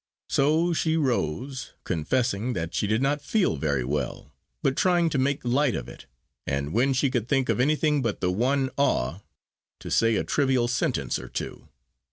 So 0.29 0.73
she 0.73 0.97
rose, 0.97 1.73
confessing 1.83 2.53
that 2.53 2.73
she 2.73 2.87
did 2.87 3.03
not 3.03 3.21
feel 3.21 3.55
very 3.55 3.83
well, 3.85 4.33
but 4.63 4.75
trying 4.75 5.11
to 5.11 5.19
make 5.19 5.45
light 5.45 5.75
of 5.75 5.87
it, 5.87 6.07
and 6.47 6.73
when 6.73 6.91
she 6.93 7.11
could 7.11 7.27
think 7.27 7.49
of 7.49 7.59
anything 7.59 8.01
but 8.01 8.19
the 8.19 8.31
one 8.31 8.71
awe, 8.77 9.19
to 9.79 9.91
say 9.91 10.15
a 10.15 10.23
trivial 10.23 10.67
sentence 10.67 11.19
or 11.19 11.27
two. 11.29 11.67